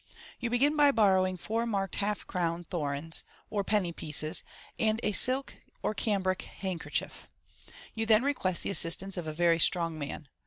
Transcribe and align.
—You 0.39 0.49
begin 0.49 0.75
by 0.75 0.89
borrowing 0.91 1.37
four 1.37 1.67
marked 1.67 1.97
half 1.97 2.25
crowns 2.25 2.65
florins, 2.71 3.23
or 3.51 3.63
penny 3.63 3.93
pieces, 3.93 4.43
and 4.79 4.99
a 5.03 5.11
silk 5.11 5.57
or 5.83 5.93
cambric 5.93 6.41
handkerchief. 6.41 7.27
You 7.93 8.07
then 8.07 8.23
request 8.23 8.63
the 8.63 8.71
assistance 8.71 9.15
of 9.15 9.27
a 9.27 9.31
very 9.33 9.59
strong 9.59 9.99
man. 9.99 10.27